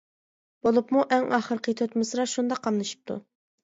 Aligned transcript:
بولۇپمۇ 0.67 1.05
ئەڭ 1.17 1.29
ئاخىرقى 1.39 1.79
تۆت 1.85 1.97
مىسرا 2.03 2.29
شۇنداق 2.35 2.67
قاملىشىپتۇ. 2.69 3.25